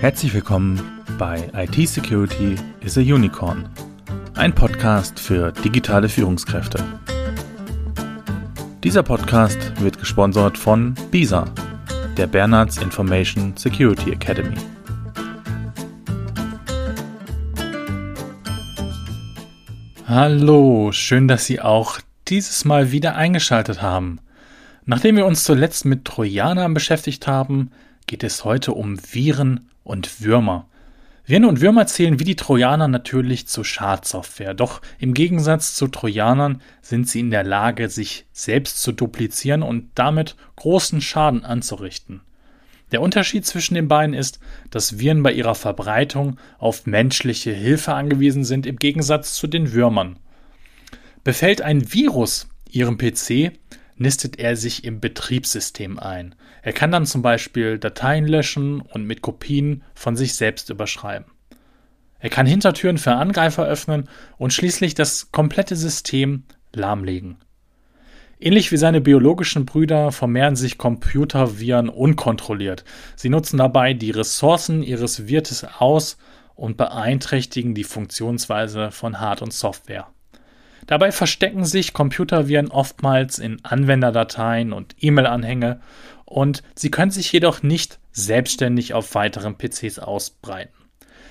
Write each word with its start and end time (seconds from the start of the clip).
Herzlich 0.00 0.32
willkommen 0.32 0.80
bei 1.18 1.50
IT 1.52 1.86
Security 1.86 2.56
is 2.80 2.96
a 2.96 3.02
Unicorn, 3.02 3.68
ein 4.34 4.54
Podcast 4.54 5.20
für 5.20 5.52
digitale 5.52 6.08
Führungskräfte. 6.08 6.82
Dieser 8.82 9.02
Podcast 9.02 9.58
wird 9.78 9.98
gesponsert 9.98 10.56
von 10.56 10.94
BISA, 11.10 11.44
der 12.16 12.26
Bernards 12.28 12.78
Information 12.78 13.54
Security 13.58 14.12
Academy. 14.12 14.56
Hallo, 20.06 20.92
schön, 20.92 21.28
dass 21.28 21.44
Sie 21.44 21.60
auch 21.60 22.00
dieses 22.28 22.64
Mal 22.64 22.90
wieder 22.90 23.16
eingeschaltet 23.16 23.82
haben. 23.82 24.18
Nachdem 24.86 25.16
wir 25.16 25.26
uns 25.26 25.44
zuletzt 25.44 25.84
mit 25.84 26.06
Trojanern 26.06 26.72
beschäftigt 26.72 27.26
haben, 27.26 27.70
geht 28.06 28.24
es 28.24 28.46
heute 28.46 28.72
um 28.72 28.98
Viren 29.12 29.69
und 29.84 30.22
Würmer. 30.22 30.66
Viren 31.24 31.44
und 31.44 31.60
Würmer 31.60 31.86
zählen 31.86 32.18
wie 32.18 32.24
die 32.24 32.34
Trojaner 32.34 32.88
natürlich 32.88 33.46
zu 33.46 33.62
Schadsoftware, 33.62 34.54
doch 34.54 34.82
im 34.98 35.14
Gegensatz 35.14 35.74
zu 35.76 35.86
Trojanern 35.86 36.60
sind 36.82 37.08
sie 37.08 37.20
in 37.20 37.30
der 37.30 37.44
Lage, 37.44 37.88
sich 37.88 38.26
selbst 38.32 38.82
zu 38.82 38.90
duplizieren 38.90 39.62
und 39.62 39.90
damit 39.94 40.34
großen 40.56 41.00
Schaden 41.00 41.44
anzurichten. 41.44 42.22
Der 42.90 43.00
Unterschied 43.00 43.46
zwischen 43.46 43.74
den 43.74 43.86
beiden 43.86 44.14
ist, 44.14 44.40
dass 44.70 44.98
Viren 44.98 45.22
bei 45.22 45.32
ihrer 45.32 45.54
Verbreitung 45.54 46.38
auf 46.58 46.86
menschliche 46.86 47.52
Hilfe 47.52 47.94
angewiesen 47.94 48.42
sind, 48.42 48.66
im 48.66 48.76
Gegensatz 48.76 49.34
zu 49.34 49.46
den 49.46 49.72
Würmern. 49.72 50.18
Befällt 51.22 51.62
ein 51.62 51.92
Virus 51.92 52.48
Ihrem 52.72 52.98
PC, 52.98 53.52
nistet 54.00 54.38
er 54.38 54.56
sich 54.56 54.84
im 54.84 54.98
Betriebssystem 54.98 55.98
ein. 55.98 56.34
Er 56.62 56.72
kann 56.72 56.90
dann 56.90 57.04
zum 57.04 57.20
Beispiel 57.20 57.78
Dateien 57.78 58.26
löschen 58.26 58.80
und 58.80 59.04
mit 59.04 59.20
Kopien 59.20 59.82
von 59.94 60.16
sich 60.16 60.34
selbst 60.34 60.70
überschreiben. 60.70 61.30
Er 62.18 62.30
kann 62.30 62.46
Hintertüren 62.46 62.96
für 62.96 63.12
Angreifer 63.12 63.66
öffnen 63.66 64.08
und 64.38 64.54
schließlich 64.54 64.94
das 64.94 65.32
komplette 65.32 65.76
System 65.76 66.44
lahmlegen. 66.72 67.36
Ähnlich 68.38 68.72
wie 68.72 68.78
seine 68.78 69.02
biologischen 69.02 69.66
Brüder 69.66 70.12
vermehren 70.12 70.56
sich 70.56 70.78
Computerviren 70.78 71.90
unkontrolliert. 71.90 72.84
Sie 73.16 73.28
nutzen 73.28 73.58
dabei 73.58 73.92
die 73.92 74.12
Ressourcen 74.12 74.82
ihres 74.82 75.28
Wirtes 75.28 75.64
aus 75.78 76.16
und 76.54 76.78
beeinträchtigen 76.78 77.74
die 77.74 77.84
Funktionsweise 77.84 78.92
von 78.92 79.20
Hard- 79.20 79.42
und 79.42 79.52
Software. 79.52 80.08
Dabei 80.86 81.12
verstecken 81.12 81.64
sich 81.64 81.92
Computerviren 81.92 82.70
oftmals 82.70 83.38
in 83.38 83.64
Anwenderdateien 83.64 84.72
und 84.72 84.96
E-Mail-Anhänge 85.00 85.80
und 86.24 86.62
sie 86.74 86.90
können 86.90 87.10
sich 87.10 87.30
jedoch 87.32 87.62
nicht 87.62 87.98
selbstständig 88.12 88.94
auf 88.94 89.14
weiteren 89.14 89.56
PCs 89.56 89.98
ausbreiten. 89.98 90.74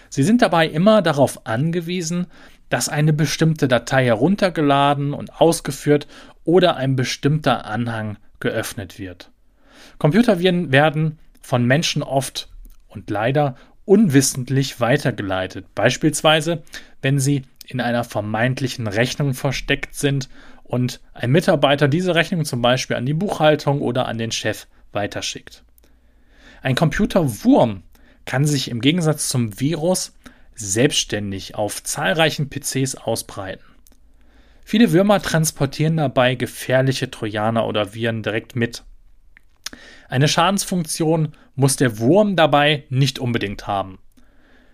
Sie 0.09 0.23
sind 0.23 0.41
dabei 0.41 0.67
immer 0.67 1.02
darauf 1.02 1.45
angewiesen, 1.45 2.28
dass 2.69 2.89
eine 2.89 3.14
bestimmte 3.14 3.67
Datei 3.67 4.06
heruntergeladen 4.06 5.14
und 5.14 5.41
ausgeführt 5.41 6.08
oder 6.44 6.75
ein 6.78 6.95
bestimmter 6.95 7.66
Anhang 7.66 8.17
geöffnet 8.39 9.00
wird. 9.00 9.31
Computerviren 9.97 10.72
werden 10.72 11.19
von 11.41 11.66
Menschen 11.66 12.03
oft 12.03 12.50
und 12.88 13.09
leider 13.09 13.56
unwissentlich 13.86 14.80
weitergeleitet, 14.80 15.66
beispielsweise 15.73 16.63
wenn 17.02 17.19
sie 17.19 17.44
in 17.70 17.80
einer 17.81 18.03
vermeintlichen 18.03 18.88
Rechnung 18.88 19.34
versteckt 19.34 19.94
sind 19.95 20.28
und 20.64 21.00
ein 21.14 21.31
Mitarbeiter 21.31 21.88
diese 21.88 22.16
Rechnung 22.16 22.44
zum 22.44 22.62
Beispiel 22.62 22.95
an 22.95 23.06
die 23.06 23.14
Buchhaltung 23.14 23.81
oder 23.81 24.08
an 24.08 24.17
den 24.17 24.31
Chef 24.31 24.67
weiterschickt. 24.92 25.64
Ein 26.62 26.75
Computerwurm 26.75 27.84
kann 28.25 28.46
sich 28.46 28.69
im 28.69 28.81
Gegensatz 28.81 29.29
zum 29.29 29.59
Virus 29.59 30.13
selbstständig 30.56 31.56
auf 31.56 31.84
zahlreichen 31.84 32.50
PCs 32.50 32.96
ausbreiten. 32.96 33.63
Viele 34.66 34.91
Würmer 34.91 35.22
transportieren 35.22 35.97
dabei 35.97 36.35
gefährliche 36.35 37.09
Trojaner 37.09 37.66
oder 37.66 37.94
Viren 37.94 38.24
direkt 38.24 38.56
mit. 38.56 38.84
Eine 40.09 40.28
Schadensfunktion 40.28 41.34
muss 41.56 41.75
der 41.75 42.00
Wurm 42.00 42.35
dabei 42.35 42.85
nicht 42.90 43.19
unbedingt 43.19 43.68
haben. 43.68 44.00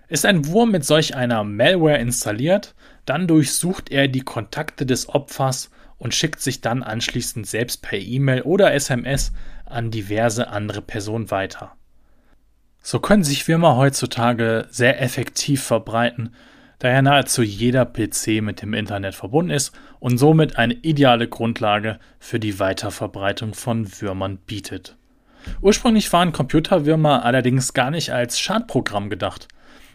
Ist 0.08 0.26
ein 0.26 0.48
Wurm 0.48 0.72
mit 0.72 0.86
solch 0.86 1.16
einer 1.16 1.44
Malware 1.44 1.98
installiert, 1.98 2.76
dann 3.06 3.28
durchsucht 3.28 3.92
er 3.92 4.08
die 4.08 4.22
Kontakte 4.22 4.86
des 4.86 5.10
Opfers 5.10 5.70
und 5.98 6.14
schickt 6.14 6.42
sich 6.42 6.62
dann 6.62 6.84
anschließend 6.84 7.48
selbst 7.48 7.82
per 7.82 8.00
E-Mail 8.00 8.42
oder 8.42 8.74
SMS 8.74 9.32
an 9.66 9.92
diverse 9.92 10.50
andere 10.50 10.82
Personen 10.82 11.32
weiter. 11.32 11.74
So 12.82 13.00
können 13.00 13.24
sich 13.24 13.48
Würmer 13.48 13.78
heutzutage 13.78 14.68
sehr 14.70 15.02
effektiv 15.02 15.64
verbreiten, 15.64 16.36
da 16.78 16.90
ja 16.90 17.02
nahezu 17.02 17.42
jeder 17.42 17.86
PC 17.86 18.42
mit 18.42 18.62
dem 18.62 18.74
Internet 18.74 19.16
verbunden 19.16 19.50
ist 19.50 19.72
und 20.00 20.18
somit 20.18 20.58
eine 20.58 20.74
ideale 20.74 21.28
Grundlage 21.28 22.00
für 22.20 22.40
die 22.40 22.60
Weiterverbreitung 22.60 23.54
von 23.54 23.90
Würmern 24.02 24.38
bietet. 24.38 24.98
Ursprünglich 25.62 26.12
waren 26.14 26.32
Computerwürmer 26.32 27.24
allerdings 27.24 27.74
gar 27.74 27.92
nicht 27.92 28.12
als 28.12 28.40
Schadprogramm 28.40 29.10
gedacht. 29.10 29.48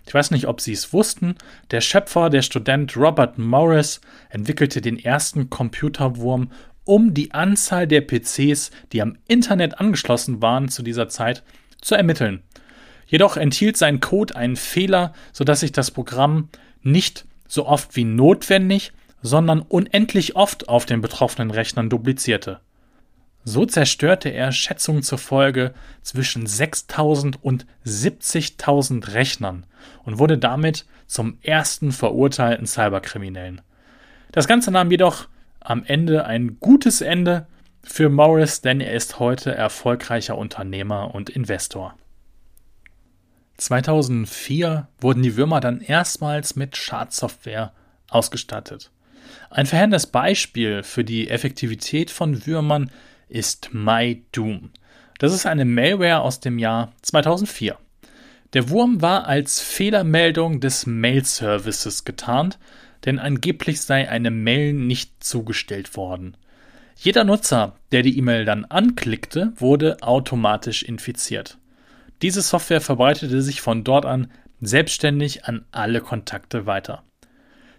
Ich 0.06 0.14
weiß 0.14 0.30
nicht, 0.30 0.46
ob 0.46 0.60
Sie 0.60 0.72
es 0.72 0.92
wussten, 0.92 1.36
der 1.70 1.80
Schöpfer, 1.80 2.30
der 2.30 2.42
Student 2.42 2.96
Robert 2.96 3.38
Morris, 3.38 4.00
entwickelte 4.28 4.80
den 4.80 4.98
ersten 4.98 5.50
Computerwurm, 5.50 6.50
um 6.84 7.14
die 7.14 7.32
Anzahl 7.32 7.86
der 7.86 8.00
PCs, 8.00 8.70
die 8.92 9.02
am 9.02 9.16
Internet 9.28 9.78
angeschlossen 9.78 10.42
waren 10.42 10.68
zu 10.68 10.82
dieser 10.82 11.08
Zeit, 11.08 11.42
zu 11.80 11.94
ermitteln. 11.94 12.42
Jedoch 13.06 13.36
enthielt 13.36 13.76
sein 13.76 14.00
Code 14.00 14.36
einen 14.36 14.56
Fehler, 14.56 15.12
sodass 15.32 15.60
sich 15.60 15.72
das 15.72 15.90
Programm 15.90 16.48
nicht 16.82 17.26
so 17.46 17.66
oft 17.66 17.96
wie 17.96 18.04
notwendig, 18.04 18.92
sondern 19.22 19.60
unendlich 19.60 20.36
oft 20.36 20.68
auf 20.68 20.86
den 20.86 21.00
betroffenen 21.00 21.50
Rechnern 21.50 21.90
duplizierte. 21.90 22.60
So 23.44 23.64
zerstörte 23.64 24.28
er 24.28 24.52
Schätzungen 24.52 25.02
zufolge 25.02 25.72
zwischen 26.02 26.46
6000 26.46 27.42
und 27.42 27.66
70.000 27.86 29.14
Rechnern 29.14 29.64
und 30.04 30.18
wurde 30.18 30.36
damit 30.36 30.84
zum 31.06 31.38
ersten 31.42 31.92
verurteilten 31.92 32.66
Cyberkriminellen. 32.66 33.62
Das 34.32 34.46
Ganze 34.46 34.70
nahm 34.70 34.90
jedoch 34.90 35.28
am 35.60 35.84
Ende 35.84 36.24
ein 36.26 36.58
gutes 36.60 37.00
Ende 37.00 37.46
für 37.82 38.08
Morris, 38.08 38.60
denn 38.60 38.80
er 38.80 38.92
ist 38.94 39.18
heute 39.18 39.54
erfolgreicher 39.54 40.36
Unternehmer 40.36 41.14
und 41.14 41.30
Investor. 41.30 41.94
2004 43.56 44.88
wurden 45.00 45.22
die 45.22 45.36
Würmer 45.36 45.60
dann 45.60 45.80
erstmals 45.80 46.56
mit 46.56 46.76
Schadsoftware 46.76 47.72
ausgestattet. 48.08 48.90
Ein 49.50 49.66
verheerendes 49.66 50.06
Beispiel 50.06 50.82
für 50.82 51.04
die 51.04 51.28
Effektivität 51.28 52.10
von 52.10 52.46
Würmern 52.46 52.90
ist 53.30 53.72
MyDoom. 53.72 54.70
Das 55.18 55.32
ist 55.32 55.46
eine 55.46 55.64
Malware 55.64 56.20
aus 56.20 56.40
dem 56.40 56.58
Jahr 56.58 56.92
2004. 57.02 57.76
Der 58.52 58.68
Wurm 58.68 59.00
war 59.00 59.26
als 59.26 59.60
Fehlermeldung 59.60 60.60
des 60.60 60.86
Mail-Services 60.86 62.04
getarnt, 62.04 62.58
denn 63.04 63.18
angeblich 63.18 63.80
sei 63.80 64.08
eine 64.08 64.30
Mail 64.30 64.72
nicht 64.72 65.22
zugestellt 65.22 65.96
worden. 65.96 66.36
Jeder 66.96 67.24
Nutzer, 67.24 67.76
der 67.92 68.02
die 68.02 68.18
E-Mail 68.18 68.44
dann 68.44 68.64
anklickte, 68.66 69.52
wurde 69.56 69.98
automatisch 70.02 70.82
infiziert. 70.82 71.58
Diese 72.22 72.42
Software 72.42 72.82
verbreitete 72.82 73.40
sich 73.40 73.60
von 73.62 73.84
dort 73.84 74.04
an 74.04 74.30
selbstständig 74.60 75.46
an 75.46 75.64
alle 75.70 76.02
Kontakte 76.02 76.66
weiter. 76.66 77.02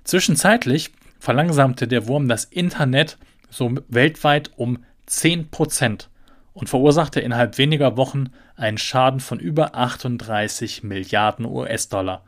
Zwischenzeitlich 0.04 0.92
verlangsamte 1.20 1.88
der 1.88 2.08
Wurm 2.08 2.28
das 2.28 2.46
Internet 2.46 3.18
so 3.52 3.76
weltweit 3.90 4.52
um 4.56 4.84
10% 5.08 6.08
und 6.54 6.70
verursachte 6.70 7.20
innerhalb 7.20 7.58
weniger 7.58 7.98
Wochen 7.98 8.32
einen 8.56 8.78
Schaden 8.78 9.20
von 9.20 9.40
über 9.40 9.76
38 9.76 10.84
Milliarden 10.84 11.46
US-Dollar, 11.46 12.24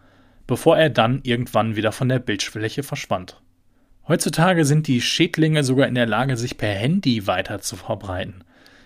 bevor 0.48 0.78
er 0.78 0.90
dann 0.90 1.22
irgendwann 1.24 1.76
wieder 1.76 1.92
von 1.92 2.10
der 2.10 2.20
Bildfläche 2.20 2.84
verschwand. 2.84 3.42
Heutzutage 4.08 4.66
sind 4.66 4.88
die 4.88 5.02
Schädlinge 5.02 5.64
sogar 5.64 5.88
in 5.88 5.96
der 5.96 6.06
Lage, 6.06 6.36
sich 6.36 6.58
per 6.58 6.74
Handy 6.74 7.26
weiter 7.26 7.62
zu 7.62 7.78
verbreiten. 7.78 8.44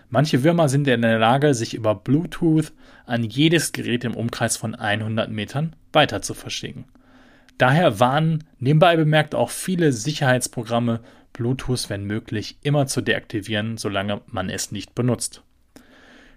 Manche 0.09 0.43
Würmer 0.43 0.69
sind 0.69 0.87
in 0.87 1.01
der 1.01 1.19
Lage, 1.19 1.53
sich 1.53 1.73
über 1.73 1.95
Bluetooth 1.95 2.71
an 3.05 3.23
jedes 3.23 3.71
Gerät 3.71 4.03
im 4.03 4.15
Umkreis 4.15 4.55
von 4.55 4.75
100 4.75 5.29
Metern 5.29 5.75
weiter 5.91 6.21
zu 6.21 6.33
verschicken. 6.33 6.85
Daher 7.57 7.99
warnen 7.99 8.43
nebenbei 8.59 8.95
bemerkt 8.95 9.33
auch 9.33 9.49
viele 9.49 9.91
Sicherheitsprogramme 9.91 11.01
Bluetooth, 11.33 11.89
wenn 11.89 12.05
möglich, 12.05 12.57
immer 12.61 12.87
zu 12.87 13.01
deaktivieren, 13.01 13.77
solange 13.77 14.21
man 14.27 14.49
es 14.49 14.71
nicht 14.71 14.95
benutzt. 14.95 15.43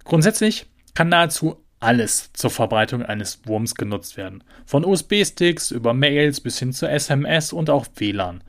Grundsätzlich 0.05 0.67
kann 0.95 1.09
nahezu 1.09 1.57
alles 1.79 2.33
zur 2.35 2.51
Verbreitung 2.51 3.03
eines 3.03 3.41
Wurms 3.47 3.75
genutzt 3.75 4.17
werden. 4.17 4.45
Von 4.67 4.85
USB-Sticks 4.85 5.71
über 5.71 5.95
Mails 5.95 6.41
bis 6.41 6.59
hin 6.59 6.73
zu 6.73 6.87
SMS 6.87 7.53
und 7.53 7.71
auch 7.71 7.87
WLAN. 7.97 8.45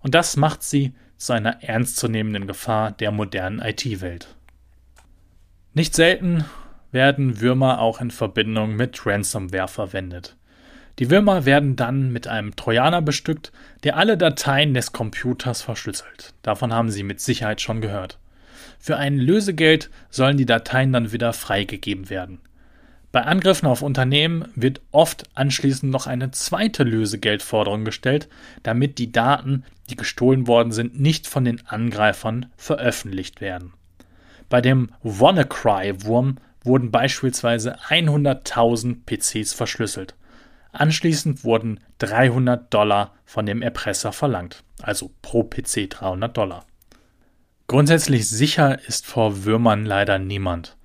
Und 0.00 0.14
das 0.14 0.36
macht 0.36 0.62
sie 0.62 0.94
zu 1.16 1.32
einer 1.32 1.62
ernstzunehmenden 1.62 2.46
Gefahr 2.46 2.92
der 2.92 3.10
modernen 3.10 3.60
IT-Welt. 3.60 4.28
Nicht 5.74 5.94
selten 5.94 6.44
werden 6.92 7.40
Würmer 7.40 7.80
auch 7.80 8.00
in 8.00 8.10
Verbindung 8.10 8.76
mit 8.76 9.04
Ransomware 9.04 9.68
verwendet. 9.68 10.36
Die 10.98 11.10
Würmer 11.10 11.44
werden 11.44 11.76
dann 11.76 12.10
mit 12.10 12.26
einem 12.26 12.56
Trojaner 12.56 13.02
bestückt, 13.02 13.52
der 13.84 13.96
alle 13.96 14.16
Dateien 14.16 14.72
des 14.72 14.92
Computers 14.92 15.60
verschlüsselt. 15.60 16.32
Davon 16.42 16.72
haben 16.72 16.90
Sie 16.90 17.02
mit 17.02 17.20
Sicherheit 17.20 17.60
schon 17.60 17.82
gehört. 17.82 18.18
Für 18.78 18.96
ein 18.96 19.18
Lösegeld 19.18 19.90
sollen 20.10 20.38
die 20.38 20.46
Dateien 20.46 20.92
dann 20.92 21.12
wieder 21.12 21.32
freigegeben 21.32 22.08
werden. 22.08 22.40
Bei 23.12 23.22
Angriffen 23.22 23.66
auf 23.66 23.82
Unternehmen 23.82 24.46
wird 24.54 24.80
oft 24.90 25.24
anschließend 25.34 25.90
noch 25.90 26.06
eine 26.06 26.30
zweite 26.32 26.82
Lösegeldforderung 26.82 27.84
gestellt, 27.84 28.28
damit 28.62 28.98
die 28.98 29.12
Daten, 29.12 29.64
die 29.88 29.96
gestohlen 29.96 30.46
worden 30.46 30.72
sind, 30.72 31.00
nicht 31.00 31.26
von 31.26 31.44
den 31.44 31.66
Angreifern 31.66 32.46
veröffentlicht 32.56 33.40
werden. 33.40 33.72
Bei 34.48 34.60
dem 34.60 34.90
WannaCry-Wurm 35.02 36.36
wurden 36.62 36.90
beispielsweise 36.90 37.78
100.000 37.80 38.96
PCs 39.06 39.52
verschlüsselt. 39.52 40.14
Anschließend 40.78 41.42
wurden 41.42 41.80
300 41.98 42.72
Dollar 42.72 43.14
von 43.24 43.46
dem 43.46 43.62
Erpresser 43.62 44.12
verlangt, 44.12 44.62
also 44.82 45.10
pro 45.22 45.42
PC 45.42 45.88
300 45.88 46.36
Dollar. 46.36 46.66
Grundsätzlich 47.66 48.28
sicher 48.28 48.78
ist 48.86 49.06
vor 49.06 49.44
Würmern 49.46 49.86
leider 49.86 50.18
niemand. 50.18 50.76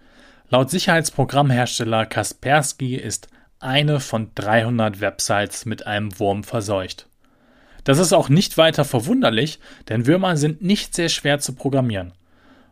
Laut 0.49 0.69
Sicherheitsprogrammhersteller 0.69 2.05
Kaspersky 2.05 2.95
ist 2.95 3.27
eine 3.59 3.99
von 3.99 4.31
300 4.33 5.01
Websites 5.01 5.65
mit 5.65 5.85
einem 5.85 6.17
Wurm 6.19 6.45
verseucht. 6.45 7.07
Das 7.83 7.99
ist 7.99 8.13
auch 8.13 8.29
nicht 8.29 8.57
weiter 8.57 8.85
verwunderlich, 8.85 9.59
denn 9.89 10.07
Würmer 10.07 10.38
sind 10.38 10.61
nicht 10.61 10.95
sehr 10.95 11.09
schwer 11.09 11.39
zu 11.39 11.53
programmieren. 11.53 12.13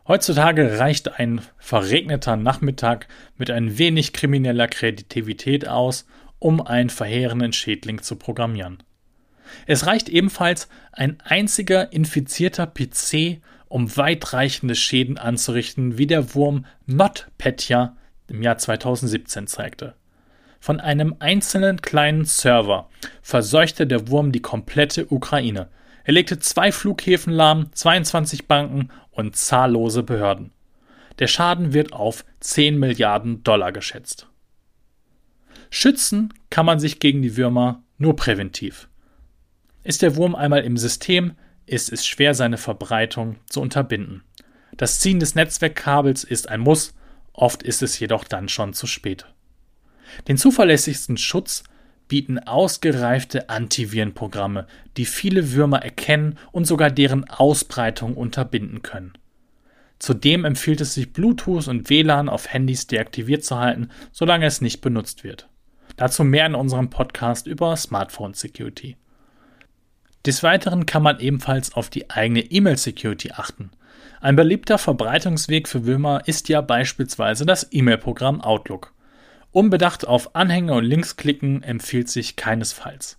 Heutzutage 0.08 0.78
reicht 0.78 1.18
ein 1.20 1.42
verregneter 1.58 2.36
Nachmittag 2.36 3.08
mit 3.36 3.50
ein 3.50 3.76
wenig 3.76 4.14
krimineller 4.14 4.66
Kreativität 4.66 5.68
aus, 5.68 6.06
um 6.40 6.60
einen 6.60 6.90
verheerenden 6.90 7.52
Schädling 7.52 8.02
zu 8.02 8.16
programmieren. 8.16 8.82
Es 9.66 9.86
reicht 9.86 10.08
ebenfalls 10.08 10.68
ein 10.92 11.20
einziger 11.20 11.92
infizierter 11.92 12.66
PC, 12.66 13.40
um 13.68 13.96
weitreichende 13.96 14.74
Schäden 14.74 15.18
anzurichten, 15.18 15.96
wie 15.96 16.06
der 16.06 16.34
Wurm 16.34 16.66
NotPetya 16.86 17.96
im 18.28 18.42
Jahr 18.42 18.58
2017 18.58 19.46
zeigte. 19.46 19.94
Von 20.58 20.80
einem 20.80 21.16
einzelnen 21.20 21.80
kleinen 21.80 22.24
Server 22.24 22.88
verseuchte 23.22 23.86
der 23.86 24.08
Wurm 24.08 24.32
die 24.32 24.42
komplette 24.42 25.06
Ukraine. 25.10 25.68
Er 26.04 26.12
legte 26.12 26.38
zwei 26.38 26.72
Flughäfen 26.72 27.32
lahm, 27.32 27.72
22 27.72 28.46
Banken 28.46 28.88
und 29.10 29.36
zahllose 29.36 30.02
Behörden. 30.02 30.52
Der 31.18 31.28
Schaden 31.28 31.72
wird 31.72 31.92
auf 31.92 32.24
10 32.40 32.78
Milliarden 32.78 33.42
Dollar 33.42 33.72
geschätzt. 33.72 34.29
Schützen 35.70 36.34
kann 36.50 36.66
man 36.66 36.80
sich 36.80 36.98
gegen 36.98 37.22
die 37.22 37.36
Würmer 37.36 37.82
nur 37.96 38.16
präventiv. 38.16 38.88
Ist 39.82 40.02
der 40.02 40.16
Wurm 40.16 40.34
einmal 40.34 40.62
im 40.62 40.76
System, 40.76 41.32
ist 41.66 41.92
es 41.92 42.06
schwer, 42.06 42.34
seine 42.34 42.58
Verbreitung 42.58 43.36
zu 43.46 43.60
unterbinden. 43.60 44.22
Das 44.76 44.98
Ziehen 44.98 45.20
des 45.20 45.34
Netzwerkkabels 45.34 46.24
ist 46.24 46.48
ein 46.48 46.60
Muss, 46.60 46.94
oft 47.32 47.62
ist 47.62 47.82
es 47.82 47.98
jedoch 47.98 48.24
dann 48.24 48.48
schon 48.48 48.74
zu 48.74 48.86
spät. 48.86 49.26
Den 50.26 50.36
zuverlässigsten 50.36 51.16
Schutz 51.16 51.62
bieten 52.08 52.40
ausgereifte 52.40 53.48
Antivirenprogramme, 53.48 54.66
die 54.96 55.04
viele 55.04 55.52
Würmer 55.52 55.82
erkennen 55.82 56.38
und 56.50 56.64
sogar 56.66 56.90
deren 56.90 57.30
Ausbreitung 57.30 58.16
unterbinden 58.16 58.82
können. 58.82 59.12
Zudem 60.00 60.44
empfiehlt 60.44 60.80
es 60.80 60.94
sich, 60.94 61.12
Bluetooth 61.12 61.68
und 61.68 61.88
WLAN 61.88 62.28
auf 62.28 62.52
Handys 62.52 62.86
deaktiviert 62.86 63.44
zu 63.44 63.58
halten, 63.58 63.90
solange 64.10 64.46
es 64.46 64.60
nicht 64.60 64.80
benutzt 64.80 65.24
wird. 65.24 65.49
Dazu 66.00 66.24
mehr 66.24 66.46
in 66.46 66.54
unserem 66.54 66.88
Podcast 66.88 67.46
über 67.46 67.76
Smartphone 67.76 68.32
Security. 68.32 68.96
Des 70.24 70.42
Weiteren 70.42 70.86
kann 70.86 71.02
man 71.02 71.20
ebenfalls 71.20 71.74
auf 71.74 71.90
die 71.90 72.08
eigene 72.08 72.40
E-Mail-Security 72.40 73.32
achten. 73.32 73.70
Ein 74.22 74.34
beliebter 74.34 74.78
Verbreitungsweg 74.78 75.68
für 75.68 75.84
Würmer 75.84 76.26
ist 76.26 76.48
ja 76.48 76.62
beispielsweise 76.62 77.44
das 77.44 77.68
E-Mail-Programm 77.70 78.40
Outlook. 78.40 78.94
Unbedacht 79.52 80.06
auf 80.06 80.34
Anhänge 80.34 80.72
und 80.72 80.84
Links 80.84 81.16
klicken 81.16 81.62
empfiehlt 81.62 82.08
sich 82.08 82.34
keinesfalls. 82.34 83.18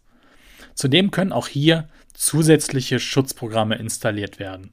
Zudem 0.74 1.12
können 1.12 1.34
auch 1.34 1.48
hier 1.48 1.88
zusätzliche 2.16 3.00
Schutzprogramme 3.00 3.76
installiert 3.76 4.40
werden. 4.40 4.72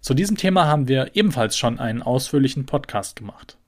Zu 0.00 0.14
diesem 0.14 0.38
Thema 0.38 0.64
haben 0.64 0.88
wir 0.88 1.10
ebenfalls 1.12 1.58
schon 1.58 1.78
einen 1.78 2.00
ausführlichen 2.00 2.64
Podcast 2.64 3.16
gemacht. 3.16 3.58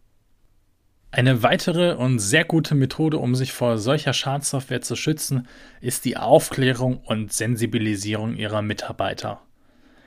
Eine 1.14 1.42
weitere 1.42 1.94
und 1.94 2.20
sehr 2.20 2.46
gute 2.46 2.74
Methode, 2.74 3.18
um 3.18 3.34
sich 3.34 3.52
vor 3.52 3.76
solcher 3.76 4.14
Schadsoftware 4.14 4.80
zu 4.80 4.96
schützen, 4.96 5.46
ist 5.82 6.06
die 6.06 6.16
Aufklärung 6.16 7.02
und 7.04 7.34
Sensibilisierung 7.34 8.34
ihrer 8.34 8.62
Mitarbeiter. 8.62 9.42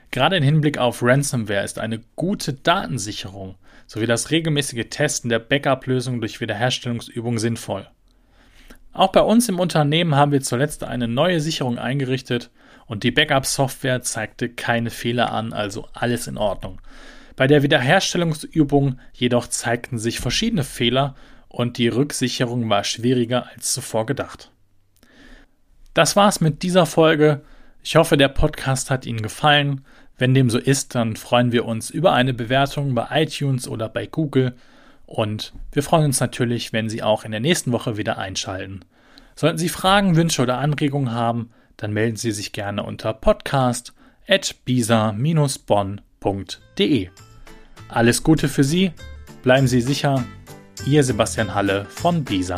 Gerade 0.09 0.37
im 0.37 0.43
Hinblick 0.43 0.79
auf 0.79 1.03
Ransomware 1.03 1.63
ist 1.63 1.77
eine 1.77 2.01
gute 2.15 2.53
Datensicherung 2.53 3.53
sowie 3.85 4.07
das 4.07 4.31
regelmäßige 4.31 4.85
Testen 4.89 5.29
der 5.29 5.37
Backup-Lösung 5.37 6.21
durch 6.21 6.41
Wiederherstellungsübungen 6.41 7.37
sinnvoll. 7.37 7.87
Auch 8.91 9.11
bei 9.11 9.21
uns 9.21 9.47
im 9.47 9.59
Unternehmen 9.59 10.15
haben 10.15 10.31
wir 10.31 10.41
zuletzt 10.41 10.83
eine 10.83 11.07
neue 11.07 11.39
Sicherung 11.39 11.77
eingerichtet 11.77 12.49
und 12.87 13.03
die 13.03 13.11
Backup-Software 13.11 14.01
zeigte 14.01 14.49
keine 14.49 14.89
Fehler 14.89 15.31
an, 15.31 15.53
also 15.53 15.87
alles 15.93 16.25
in 16.25 16.37
Ordnung. 16.39 16.81
Bei 17.35 17.47
der 17.47 17.63
Wiederherstellungsübung 17.63 18.99
jedoch 19.13 19.47
zeigten 19.47 19.97
sich 19.97 20.19
verschiedene 20.19 20.63
Fehler 20.63 21.15
und 21.47 21.77
die 21.77 21.87
Rücksicherung 21.87 22.69
war 22.69 22.83
schwieriger 22.83 23.47
als 23.53 23.73
zuvor 23.73 24.05
gedacht. 24.05 24.51
Das 25.93 26.15
war's 26.15 26.41
mit 26.41 26.63
dieser 26.63 26.85
Folge. 26.85 27.41
Ich 27.83 27.95
hoffe, 27.95 28.17
der 28.17 28.29
Podcast 28.29 28.89
hat 28.89 29.05
Ihnen 29.05 29.21
gefallen. 29.21 29.85
Wenn 30.17 30.33
dem 30.33 30.49
so 30.49 30.57
ist, 30.57 30.95
dann 30.95 31.15
freuen 31.15 31.51
wir 31.51 31.65
uns 31.65 31.89
über 31.89 32.13
eine 32.13 32.33
Bewertung 32.33 32.95
bei 32.95 33.07
iTunes 33.11 33.67
oder 33.67 33.89
bei 33.89 34.05
Google. 34.05 34.55
Und 35.05 35.53
wir 35.71 35.83
freuen 35.83 36.05
uns 36.05 36.19
natürlich, 36.19 36.73
wenn 36.73 36.89
Sie 36.89 37.03
auch 37.03 37.25
in 37.25 37.31
der 37.31 37.39
nächsten 37.39 37.71
Woche 37.71 37.97
wieder 37.97 38.17
einschalten. 38.17 38.81
Sollten 39.35 39.57
Sie 39.57 39.69
Fragen, 39.69 40.15
Wünsche 40.15 40.41
oder 40.41 40.57
Anregungen 40.57 41.11
haben, 41.11 41.51
dann 41.77 41.93
melden 41.93 42.15
Sie 42.15 42.31
sich 42.31 42.53
gerne 42.53 42.83
unter 42.83 43.13
podcast.bisa-bonn.de. 46.25 47.09
Alles 47.87 48.23
Gute 48.23 48.49
für 48.49 48.63
Sie, 48.63 48.91
bleiben 49.43 49.67
Sie 49.67 49.81
sicher. 49.81 50.25
Ihr 50.85 51.03
Sebastian 51.03 51.53
Halle 51.53 51.85
von 51.85 52.23
BISA. 52.23 52.57